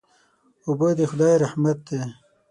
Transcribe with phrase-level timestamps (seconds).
[0.67, 2.01] اوبه د خدای رحمت دی.